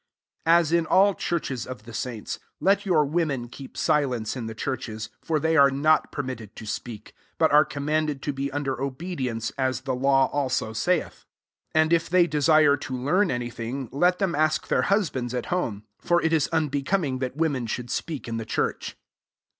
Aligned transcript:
As 0.47 0.71
in. 0.71 0.87
all 0.87 1.13
churches 1.13 1.67
of 1.67 1.83
the 1.83 1.93
saints, 1.93 2.37
34 2.57 2.57
let 2.59 2.85
[your] 2.87 3.05
women 3.05 3.47
keep 3.47 3.77
si 3.77 4.03
lence 4.03 4.35
in 4.35 4.47
the 4.47 4.55
churches: 4.55 5.11
for 5.21 5.39
they 5.39 5.55
are 5.55 5.69
not 5.69 6.11
permitted 6.11 6.55
to 6.55 6.65
speak; 6.65 7.13
but 7.37 7.51
are 7.51 7.63
commanded 7.63 8.23
to 8.23 8.33
be 8.33 8.51
under 8.51 8.81
obedience, 8.81 9.51
as 9.59 9.81
the 9.81 9.93
law 9.93 10.25
also 10.33 10.73
saith. 10.73 11.25
35 11.75 11.75
And 11.75 11.93
if 11.93 12.09
they 12.09 12.25
desire 12.25 12.77
to 12.77 12.97
learn 12.97 13.29
any 13.29 13.51
thing, 13.51 13.89
let 13.91 14.17
them 14.17 14.33
ask 14.33 14.69
their 14.69 14.85
'usbands 14.85 15.35
at 15.35 15.45
home: 15.53 15.83
for 15.99 16.19
it 16.19 16.33
is 16.33 16.47
unbecoming 16.47 17.19
that 17.19 17.37
woriien 17.37 17.69
should 17.69 17.91
speak 17.91 18.27
in 18.27 18.37
the 18.37 18.43
church. 18.45 18.97